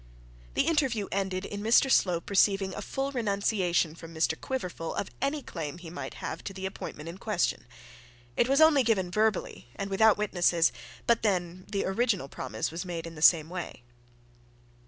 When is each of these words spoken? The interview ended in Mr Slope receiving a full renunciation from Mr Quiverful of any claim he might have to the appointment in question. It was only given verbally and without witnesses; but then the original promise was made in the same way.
The 0.55 0.63
interview 0.63 1.07
ended 1.11 1.45
in 1.45 1.61
Mr 1.61 1.91
Slope 1.91 2.31
receiving 2.31 2.73
a 2.73 2.81
full 2.81 3.11
renunciation 3.11 3.93
from 3.93 4.15
Mr 4.15 4.33
Quiverful 4.33 4.95
of 4.95 5.11
any 5.21 5.43
claim 5.43 5.77
he 5.77 5.91
might 5.91 6.15
have 6.15 6.43
to 6.45 6.53
the 6.53 6.65
appointment 6.65 7.07
in 7.07 7.19
question. 7.19 7.67
It 8.35 8.49
was 8.49 8.61
only 8.61 8.81
given 8.81 9.11
verbally 9.11 9.67
and 9.75 9.91
without 9.91 10.17
witnesses; 10.17 10.71
but 11.05 11.21
then 11.21 11.67
the 11.71 11.85
original 11.85 12.29
promise 12.29 12.71
was 12.71 12.83
made 12.83 13.05
in 13.05 13.13
the 13.13 13.21
same 13.21 13.47
way. 13.47 13.83